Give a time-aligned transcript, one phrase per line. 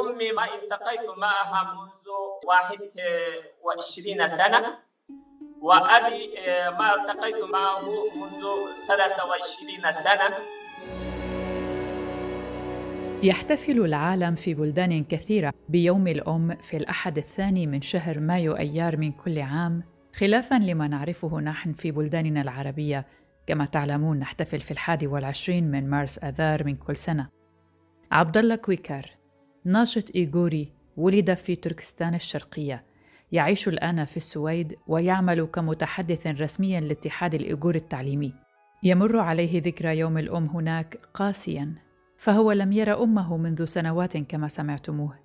[0.00, 2.08] أمي ما التقيت معها منذ
[2.44, 4.78] 21 سنة.
[5.60, 6.34] وأبي
[6.78, 7.80] ما التقيت معه
[8.16, 8.42] منذ
[8.88, 10.36] 23 سنة.
[13.22, 19.12] يحتفل العالم في بلدان كثيرة بيوم الأم في الأحد الثاني من شهر مايو أيار من
[19.12, 19.82] كل عام
[20.14, 23.06] خلافا لما نعرفه نحن في بلداننا العربية.
[23.46, 27.28] كما تعلمون نحتفل في الحادي والعشرين من مارس آذار من كل سنة.
[28.12, 29.21] عبد الله كويكار.
[29.64, 32.84] ناشط إيغوري ولد في تركستان الشرقية.
[33.32, 38.34] يعيش الآن في السويد ويعمل كمتحدث رسمي لاتحاد الإيغور التعليمي.
[38.82, 41.74] يمر عليه ذكرى يوم الأم هناك قاسيا
[42.16, 45.18] فهو لم ير أمه منذ سنوات كما سمعتموه.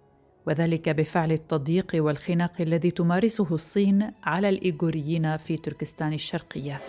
[0.48, 6.80] وذلك بفعل التضييق والخناق الذي تمارسه الصين على الإيغوريين في تركستان الشرقية.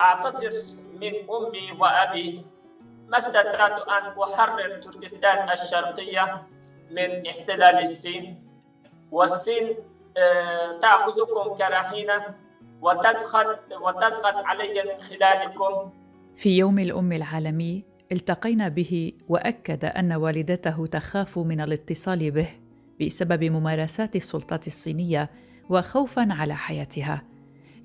[0.00, 0.50] أعتذر
[1.00, 2.44] من أمي وأبي.
[3.10, 6.42] ما استطعت أن أحرر تركستان الشرقية
[6.90, 8.48] من احتلال الصين
[9.10, 9.76] والصين
[10.82, 12.34] تأخذكم كرهينة
[12.80, 15.90] وتسخط وتسخط علي من خلالكم.
[16.36, 22.48] في يوم الأم العالمي التقينا به وأكد أن والدته تخاف من الاتصال به
[23.00, 25.30] بسبب ممارسات السلطات الصينية
[25.68, 27.22] وخوفا على حياتها.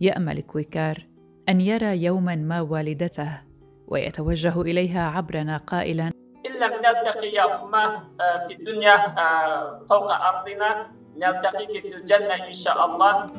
[0.02, 1.07] يأمل كويكار
[1.50, 3.41] أن يرى يوما ما والدته.
[3.88, 6.11] ويتوجه إليها عبرنا قائلا
[6.45, 8.03] إن لم نلتقي يا امه
[8.47, 8.97] في الدنيا
[9.89, 13.31] فوق أرضنا نلتقيك في الجنة إن شاء الله.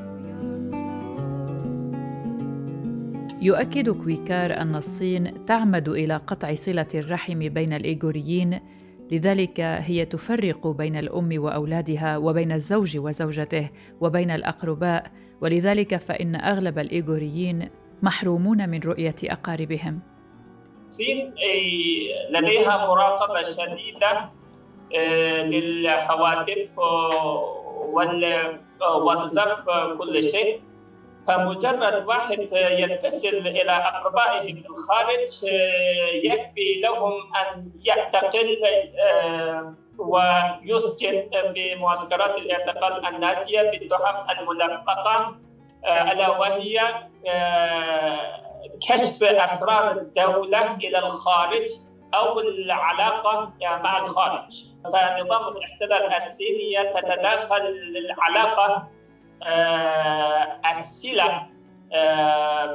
[3.42, 8.60] يؤكد كويكار أن الصين تعمد إلى قطع صلة الرحم بين الإيغوريين
[9.12, 15.06] لذلك هي تفرق بين الأم وأولادها وبين الزوج وزوجته وبين الأقرباء
[15.40, 17.68] ولذلك فإن أغلب الإيغوريين
[18.02, 20.15] محرومون من رؤية أقاربهم.
[20.88, 21.34] الصين
[22.30, 24.30] لديها مراقبة شديدة
[25.44, 26.78] للحوادث
[27.92, 29.64] والواتساب
[29.98, 30.62] كل شيء.
[31.28, 35.44] فمجرد واحد يتصل إلى أقربائه في الخارج
[36.24, 38.58] يكفي لهم أن يعتقل
[39.98, 45.36] ويسجن في معسكرات الاعتقال النازية بالتهم الملفقه
[45.86, 46.80] ألا وهي
[48.88, 51.66] كشف أسرار الدولة إلى الخارج
[52.14, 54.64] أو العلاقة مع الخارج.
[54.84, 57.66] فنظام الاحتلال الصيني تتداخل
[57.96, 58.88] العلاقة
[60.70, 61.46] الصلة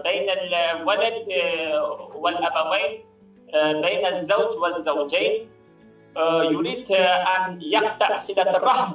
[0.04, 1.28] بين الولد
[2.16, 3.06] والأبوين
[3.54, 5.52] بين الزوج والزوجين.
[6.42, 8.92] يريد أن يقطع صلة الرحم.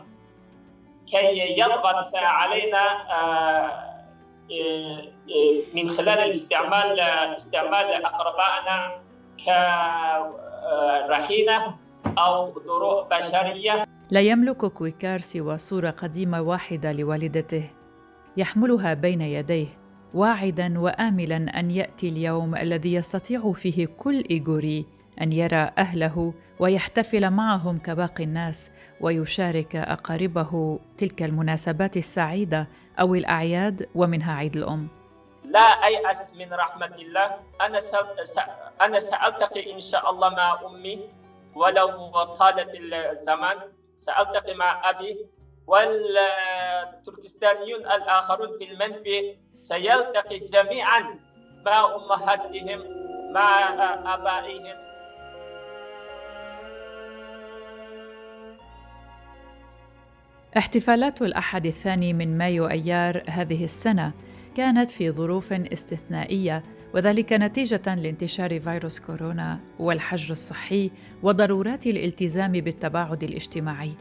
[1.06, 3.06] كي يضغط علينا
[5.74, 7.00] من خلال الاستعمال
[7.36, 9.02] استعمال أقربائنا
[11.06, 11.76] كرهينة
[12.18, 13.84] أو ضروع بشرية.
[14.10, 17.70] لا يملك كويكار سوى صورة قديمة واحدة لوالدته.
[18.36, 19.66] يحملها بين يديه
[20.14, 24.86] واعدا وآملا أن يأتي اليوم الذي يستطيع فيه كل إيغوري.
[25.22, 32.68] أن يرى أهله ويحتفل معهم كباقي الناس ويشارك أقاربه تلك المناسبات السعيدة
[33.00, 34.88] أو الأعياد ومنها عيد الأم.
[35.44, 37.30] لا أيأس من رحمة الله.
[37.60, 37.78] أنا
[38.80, 41.00] أنا سألتقي إن شاء الله مع أمي
[41.54, 43.56] ولو طالت الزمان.
[43.96, 45.26] سألتقي مع أبي
[45.66, 49.36] والتركستانيون الآخرون في المنفي.
[49.54, 51.18] سيلتقي جميعا
[51.66, 52.82] مع أمهاتهم
[53.32, 53.70] مع
[54.14, 54.76] آبائهم.
[60.56, 64.12] احتفالات الأحد الثاني من مايو أيار هذه السنة
[64.54, 70.90] كانت في ظروف استثنائية وذلك نتيجة لانتشار فيروس كورونا والحجر الصحي
[71.22, 73.92] وضرورات الالتزام بالتباعد الاجتماعي.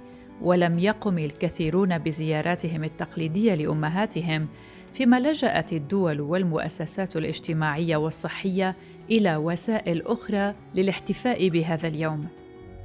[0.41, 4.47] ولم يقم الكثيرون بزياراتهم التقليدية لأمهاتهم
[4.93, 8.75] فيما لجأت الدول والمؤسسات الاجتماعية والصحية
[9.11, 12.27] إلى وسائل أخرى للاحتفاء بهذا اليوم.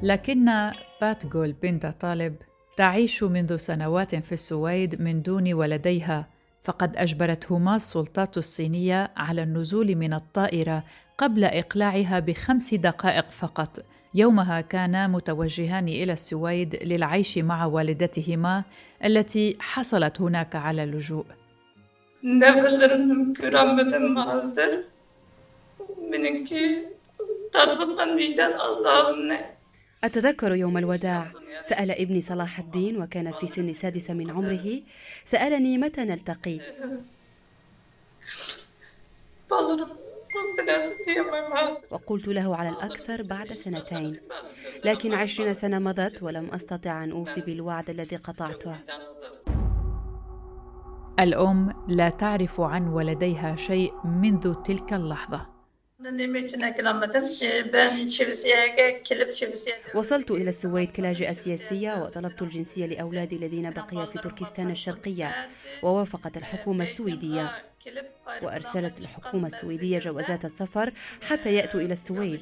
[0.02, 0.44] لكن
[1.00, 2.34] بات جول بنت طالب
[2.80, 6.28] تعيش منذ سنوات في السويد من دون ولديها
[6.62, 10.84] فقد أجبرتهما السلطات الصينية على النزول من الطائرة
[11.18, 13.84] قبل إقلاعها بخمس دقائق فقط.
[14.14, 18.64] يومها كانا متوجهان إلى السويد للعيش مع والدتهما
[19.04, 21.24] التي حصلت هناك على اللجوء.
[30.04, 31.30] أتذكر يوم الوداع
[31.68, 34.80] سأل ابني صلاح الدين وكان في سن سادسة من عمره
[35.24, 36.60] سألني متى نلتقي؟
[41.90, 44.16] وقلت له على الأكثر بعد سنتين
[44.84, 48.74] لكن عشرين سنة مضت ولم أستطع أن أوفي بالوعد الذي قطعته.
[51.20, 55.46] الأم لا تعرف عن ولديها شيء منذ تلك اللحظة.
[59.94, 65.36] وصلت إلى السويد كلاجئة سياسية وطلبت الجنسية لأولادي الذين بقي في تركستان الشرقية
[65.82, 67.69] ووافقت الحكومة السويدية.
[68.42, 70.92] وأرسلت الحكومة السويدية جوازات السفر
[71.28, 72.40] حتى يأتوا إلى السويد.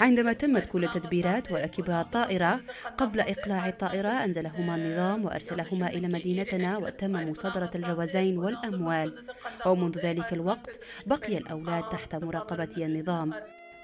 [0.00, 2.60] عندما تمت كل التدبيرات وركبها الطائرة
[2.98, 9.24] قبل إقلاع الطائرة أنزلهما النظام وأرسلهما إلى مدينتنا وتم مصادرة الجوازين والأموال.
[9.66, 13.34] ومنذ ذلك الوقت بقي الأولاد تحت مراقبة النظام.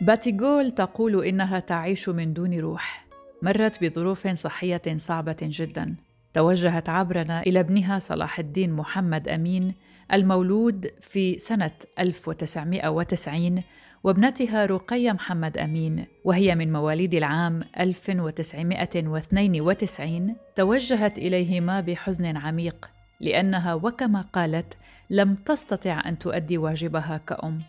[0.00, 3.06] باتيغول تقول إنها تعيش من دون روح
[3.42, 5.96] مرت بظروف صحية صعبة جدا.
[6.34, 9.74] توجهت عبرنا إلى ابنها صلاح الدين محمد أمين
[10.12, 13.62] المولود في سنة 1990
[14.04, 22.90] وابنتها رقية محمد أمين وهي من مواليد العام 1992 توجهت إليهما بحزن عميق
[23.20, 24.76] لأنها وكما قالت
[25.10, 27.62] لم تستطع أن تؤدي واجبها كأم.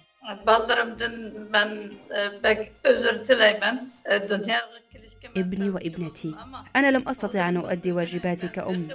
[5.37, 6.35] ابني وابنتي
[6.75, 8.87] أنا لم أستطع أن أؤدي واجباتي كأم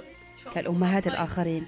[0.53, 1.67] كالأمهات الآخرين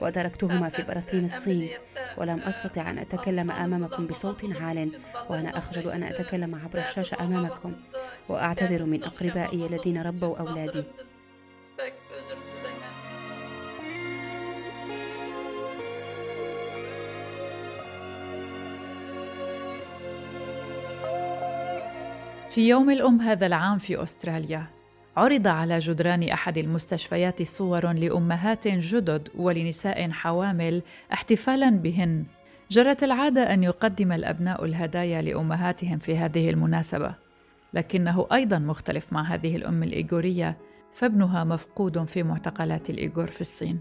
[0.00, 1.70] وتركتهما في براثين الصين
[2.16, 5.00] ولم أستطع أن أتكلم أمامكم بصوت عال
[5.30, 7.72] وأنا أخجل أن أتكلم عبر الشاشة أمامكم
[8.28, 10.84] وأعتذر من أقربائي الذين ربوا أولادي
[22.56, 24.66] في يوم الأم هذا العام في أستراليا
[25.16, 30.82] عرض على جدران أحد المستشفيات صور لأمهات جدد ولنساء حوامل
[31.12, 32.24] احتفالا بهن.
[32.70, 37.14] جرت العادة أن يقدم الأبناء الهدايا لأمهاتهم في هذه المناسبة
[37.74, 40.58] لكنه أيضا مختلف مع هذه الأم الإيغورية
[40.92, 43.80] فابنها مفقود في معتقلات الإيغور في الصين.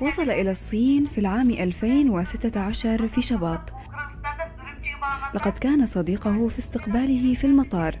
[0.00, 3.60] وصل إلى الصين في العام 2016 في شباط.
[5.34, 7.98] لقد كان صديقه في استقباله في المطار.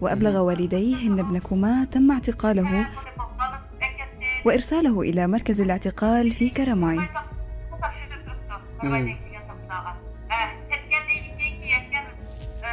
[0.00, 2.88] وأبلغ والديه أن ابن كوما تم اعتقاله
[4.44, 7.08] وإرساله إلى مركز الاعتقال في كرماي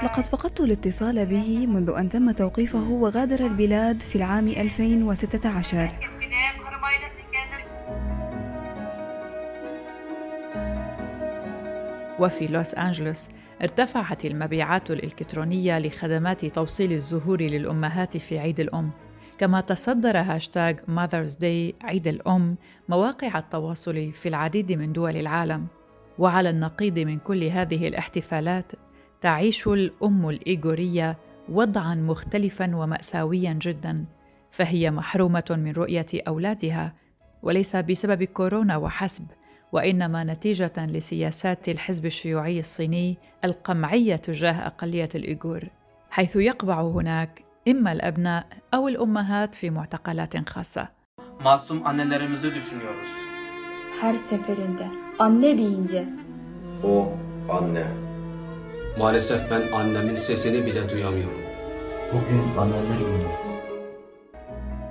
[0.04, 6.09] لقد فقدت الاتصال به منذ أن تم توقيفه وغادر البلاد في العام 2016
[12.20, 13.28] وفي لوس أنجلوس
[13.62, 18.92] ارتفعت المبيعات الإلكترونية لخدمات توصيل الزهور للأمهات في عيد الأم.
[19.38, 22.56] كما تصدر هاشتاغ Mother's Day عيد الأم
[22.90, 25.68] مواقع التواصل في العديد من دول العالم.
[26.18, 28.72] وعلى النقيض من كل هذه الاحتفالات
[29.22, 31.18] تعيش الأم الإيغورية
[31.50, 34.06] وضعا مختلفا ومأساويا جدا
[34.52, 36.96] فهي محرومة من رؤية أولادها
[37.44, 39.26] وليس بسبب كورونا وحسب.
[39.72, 45.64] وانما نتيجه لسياسات الحزب الشيوعي الصيني القمعيه تجاه اقليه الايغور
[46.10, 51.00] حيث يقبع هناك اما الابناء أو الامهات في معتقلات خاصه
[51.44, 53.08] Masum annelerimizi düşünüyoruz.
[54.02, 54.88] Her seferinde
[55.20, 56.06] anne deyince
[56.84, 57.12] O
[57.50, 57.84] anne.
[58.98, 61.42] Maalesef ben annemin sesini bile duyamıyorum.
[62.14, 63.49] Bugün anneler günü.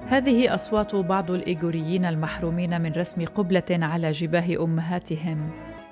[0.08, 5.50] هذه أصوات بعض الإيغوريين المحرومين من رسم قبلة على جباه أمهاتهم.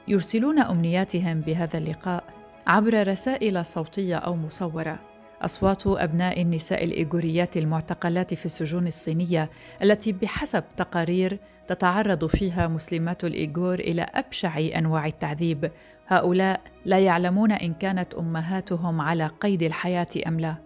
[0.08, 2.25] يرسلون أمنياتهم بهذا اللقاء
[2.66, 4.99] عبر رسائل صوتية أو مصورة.
[5.42, 9.50] أصوات أبناء النساء الإيغوريات المعتقلات في السجون الصينية
[9.82, 15.70] التي بحسب تقارير تتعرض فيها مسلمات الإيغور إلى أبشع أنواع التعذيب.
[16.06, 20.65] هؤلاء لا يعلمون إن كانت أمهاتهم على قيد الحياة أم لا.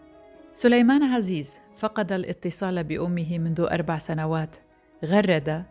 [0.54, 4.56] سليمان عزيز فقد الاتصال بأمه منذ أربع سنوات.
[5.04, 5.64] غرد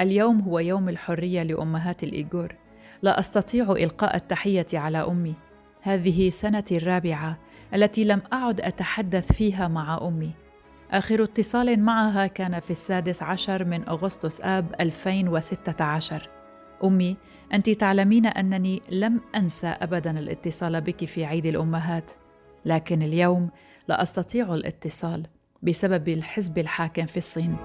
[0.00, 2.54] اليوم هو يوم الحرية لأمهات الإيغور.
[3.02, 5.34] لا أستطيع إلقاء التحية على أمي.
[5.82, 7.38] هذه سنتي الرابعة
[7.74, 10.30] التي لم أعد أتحدث فيها مع أمي.
[10.90, 16.28] آخر اتصال معها كان في السادس عشر من أغسطس آب 2016
[16.84, 17.16] أمي
[17.54, 22.10] أنت تعلمين أنني لم أنسى ابدا الاتصال بك في عيد الأمهات.
[22.64, 23.50] لكن اليوم
[23.88, 25.26] لا أستطيع الاتصال
[25.62, 27.56] بسبب الحزب الحاكم في الصين.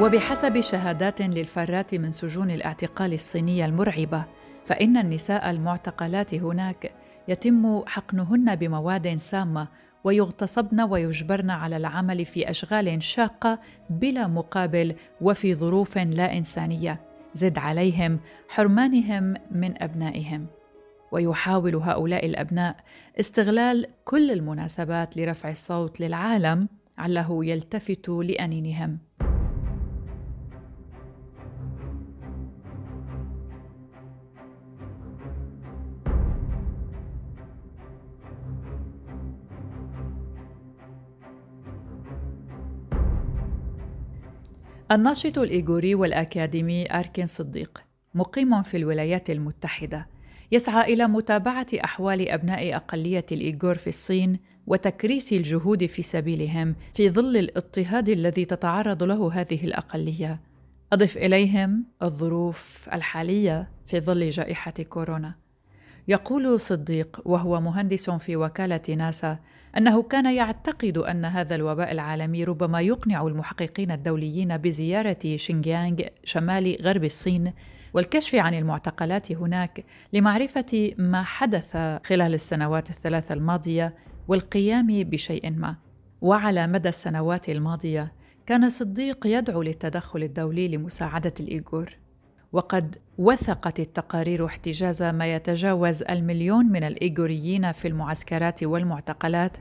[0.00, 4.24] وبحسب شهادات للفرات من سجون الاعتقال الصينية المرعبة
[4.64, 6.94] فإن النساء المعتقلات هناك
[7.28, 9.68] يتم حقنهن بمواد سامة
[10.04, 13.58] ويغتصبن ويجبرن على العمل في أشغال شاقة
[13.90, 17.00] بلا مقابل وفي ظروف لا إنسانية.
[17.34, 20.46] زد عليهم حرمانهم من أبنائهم.
[21.12, 22.76] ويحاول هؤلاء الأبناء
[23.20, 28.98] استغلال كل المناسبات لرفع الصوت للعالم عله يلتفت لأنينهم.
[44.92, 50.19] الناشط الإيغوري والأكاديمي أركين صديق مقيم في الولايات المتحدة.
[50.52, 57.36] يسعى إلى متابعة أحوال أبناء أقلية الإيغور في الصين وتكريس الجهود في سبيلهم في ظل
[57.36, 60.40] الاضطهاد الذي تتعرض له هذه الأقلية.
[60.92, 65.34] أضف إليهم الظروف الحالية في ظل جائحة كورونا.
[66.08, 69.38] يقول صديق وهو مهندس في وكالة ناسا
[69.76, 77.04] أنه كان يعتقد أن هذا الوباء العالمي ربما يقنع المحققين الدوليين بزيارة شينجيانغ شمال غرب
[77.04, 77.52] الصين
[77.94, 83.94] والكشف عن المعتقلات هناك لمعرفة ما حدث خلال السنوات الثلاث الماضية
[84.28, 85.76] والقيام بشيء ما.
[86.20, 88.12] وعلى مدى السنوات الماضية
[88.46, 91.96] كان صديق يدعو للتدخل الدولي لمساعدة الإيغور.
[92.52, 99.56] وقد وثقت التقارير احتجاز ما يتجاوز المليون من الإيغوريين في المعسكرات والمعتقلات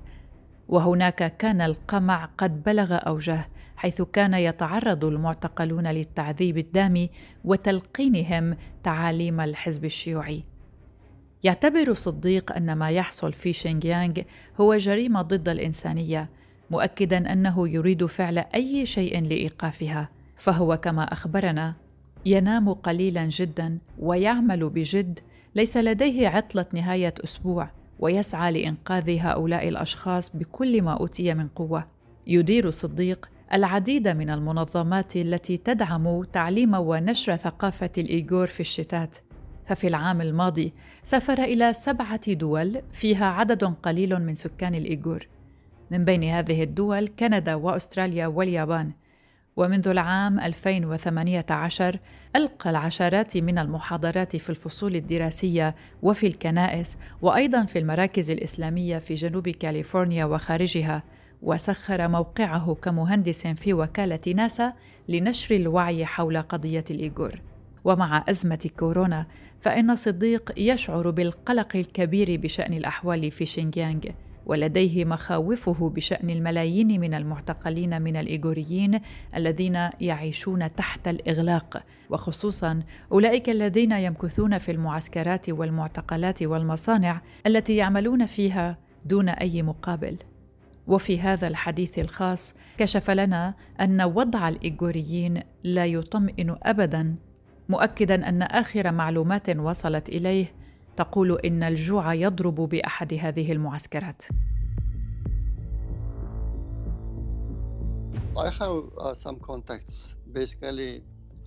[0.68, 3.48] وهناك كان القمع قد بلغ أوجه
[3.80, 7.10] حيث كان يتعرض المعتقلون للتعذيب الدامي
[7.46, 10.44] وتلقينهم تعاليم الحزب الشيوعي.
[11.44, 14.14] يعتبر صديق أن ما يحصل في شينجيانغ
[14.60, 16.30] هو جريمة ضد الإنسانية
[16.72, 21.76] مؤكدا أنه يريد فعل أي شيء لإيقافها فهو كما أخبرنا
[22.26, 25.20] ينام قليلا جدا ويعمل بجد
[25.56, 27.70] ليس لديه عطلة نهاية أسبوع
[28.00, 31.88] ويسعى لإنقاذ هؤلاء الأشخاص بكل ما أوتي من قوة.
[32.28, 39.16] يدير صديق العديد من المنظمات التي تدعم تعليم ونشر ثقافة الإيغور في الشتات.
[39.66, 45.28] ففي العام الماضي سافر إلى سبعة دول فيها عدد قليل من سكان الإيغور.
[45.92, 48.92] من بين هذه الدول كندا وأستراليا واليابان.
[49.58, 52.00] ومنذ العام 2018
[52.36, 59.50] ألقى العشرات من المحاضرات في الفصول الدراسية وفي الكنائس وأيضا في المراكز الإسلامية في جنوب
[59.50, 61.04] كاليفورنيا وخارجها.
[61.42, 64.74] وسخر موقعه كمهندس في وكالة ناسا
[65.10, 67.42] لنشر الوعي حول قضية الإيغور.
[67.84, 69.26] ومع أزمة كورونا
[69.60, 74.02] فإن صديق يشعر بالقلق الكبير بشأن الأحوال في شينجيانغ
[74.46, 79.00] ولديه مخاوفه بشأن الملايين من المعتقلين من الإيغوريين
[79.36, 81.84] الذين يعيشون تحت الإغلاق.
[82.10, 90.18] وخصوصا أولئك الذين يمكثون في المعسكرات والمعتقلات والمصانع التي يعملون فيها دون أي مقابل.
[90.90, 97.16] وفي هذا الحديث الخاص كشف لنا أن وضع الإيغوريين لا يطمئن ابدا
[97.70, 100.46] مؤكدا أن آخر معلومات وصلت إليه
[100.98, 104.24] تقول إن الجوع يضرب بأحد هذه المعسكرات.
[108.36, 109.14] uh,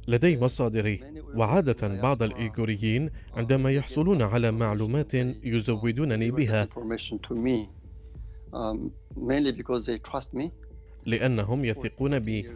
[0.09, 1.01] لدي مصادري.
[1.35, 6.69] وعادة بعض الإيغوريين عندما يحصلون على معلومات يزودونني بها.
[11.07, 12.51] لأنهم يثقون بي.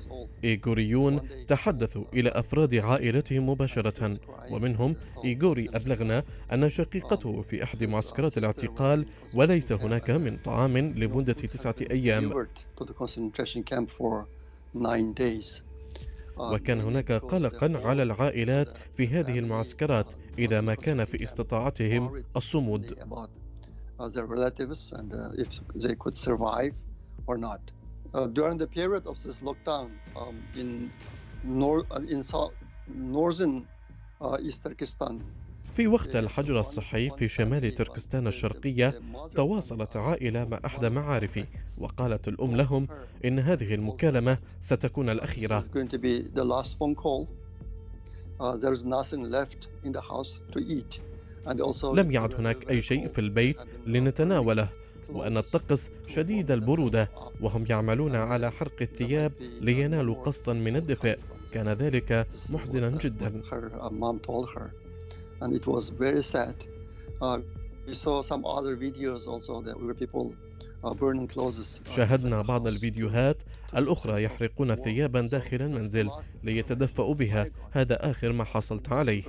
[0.44, 4.18] إيغوريون تحدثوا إلى أفراد عائلتهم مباشرة
[4.50, 5.68] ومنهم إيغوري.
[5.74, 6.22] أبلغنا
[6.52, 12.46] أن شقيقته في أحد معسكرات الاعتقال وليس هناك من طعام لمدة تسعة أيام.
[16.38, 22.98] وكان هناك قلقا على العائلات في هذه المعسكرات إذا ما كان في استطاعتهم الصمود.
[28.14, 30.90] Uh, during the period of this lockdown um, in,
[31.44, 32.52] nor- uh, in south,
[32.94, 33.64] northern
[34.20, 35.20] uh, East Turkestan.
[35.76, 39.00] في وقت الحجر الصحي في شمال تركستان الشرقية
[39.34, 41.44] تواصلت عائلة مع أحد معارفي
[41.78, 42.86] وقالت الأم لهم
[43.24, 45.64] إن هذه المكالمة ستكون الأخيرة.
[51.94, 54.68] لم يعد هناك أي شيء في البيت لنتناوله
[55.12, 57.10] وأن الطقس شديد البرودة
[57.40, 61.18] وهم يعملون على حرق الثياب لينالوا قسطا من الدفء
[61.52, 63.42] كان ذلك محزنا جدا
[65.40, 66.54] and it was very sad.
[67.20, 67.38] Uh,
[67.86, 70.34] we saw some other videos also that where people
[71.96, 73.42] شاهدنا بعض الفيديوهات
[73.76, 76.10] الأخرى يحرقون ثيابا داخل المنزل
[76.42, 77.50] ليتدفأوا بها.
[77.70, 79.22] هذا آخر ما حصلت عليه.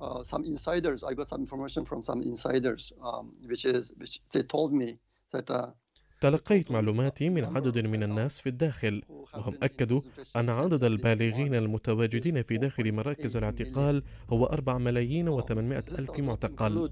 [0.00, 1.04] Uh, some insiders.
[1.04, 4.96] I got some information from some insiders, um, which is which they told me
[5.32, 5.50] that.
[5.50, 5.66] Uh,
[6.20, 9.02] تلقيت معلوماتي من عدد من الناس في الداخل.
[9.08, 10.00] وهم أكدوا
[10.36, 15.52] أن عدد البالغين المتواجدين في داخل مراكز الاعتقال هو 4 ملايين و800
[15.98, 16.90] ألف معتقل.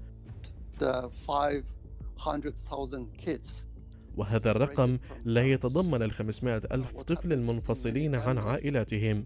[4.17, 9.25] وهذا الرقم لا يتضمن ال 500 ألف طفل المنفصلين عن عائلاتهم.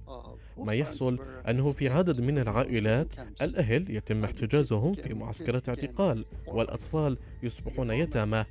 [0.58, 1.20] ما يحصل
[1.50, 3.08] أنه في عدد من العائلات
[3.42, 8.46] الأهل يتم احتجازهم في معسكرات اعتقال والأطفال يصبحون يتامى.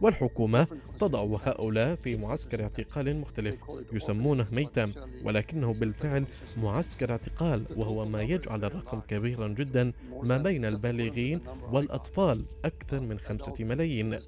[0.00, 0.66] والحكومة
[1.00, 3.60] تضع هؤلاء في معسكر اعتقال مختلف
[3.92, 4.92] يسمونه ميتم
[5.24, 6.24] ولكنه بالفعل
[6.56, 11.40] معسكر اعتقال وهو ما يجعل الرقم كبيرا جدا ما بين البالغين
[11.72, 14.18] والأطفال أكثر من خمسة ملايين.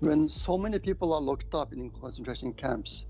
[0.00, 3.04] When so many people are locked up in concentration camps,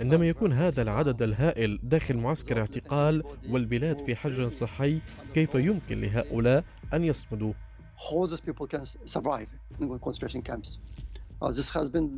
[0.00, 5.00] عندما يكون هذا العدد الهائل داخل معسكر اعتقال والبلاد في حجر صحي
[5.34, 6.64] كيف يمكن لهؤلاء
[6.94, 7.52] أن يصمدوا؟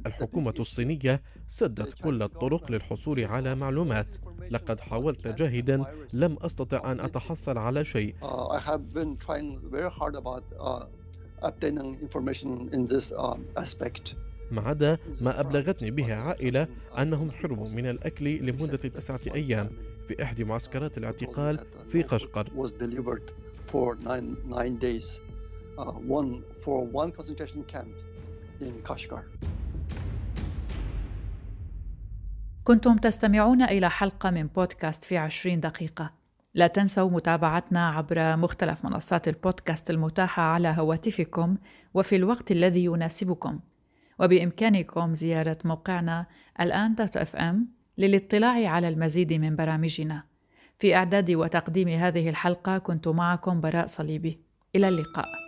[0.07, 4.07] الحكومة الصينية سدت كل الطرق للحصول على معلومات.
[4.51, 8.15] لقد حاولت جاهدا لم أستطع أن أتحصل على شيء.
[14.51, 19.71] ما عدا ما أبلغتني به عائلة أنهم حرموا من الأكل لمدة تسعة أيام
[20.09, 22.49] في إحدى معسكرات الاعتقال في قشقر.
[32.65, 36.13] كنتم تستمعون إلى حلقة من بودكاست في عشرين دقيقة.
[36.55, 41.57] لا تنسوا متابعتنا عبر مختلف منصات البودكاست المتاحة على هواتفكم
[41.95, 43.61] وفي الوقت الذي يناسبكم.
[44.21, 46.27] وبإمكانكم زيارة موقعنا
[46.61, 50.25] الآن اف ام للاطلاع على المزيد من برامجنا.
[50.79, 54.41] في إعداد وتقديم هذه الحلقة كنت معكم براء صليبي.
[54.77, 55.40] إلى اللقاء.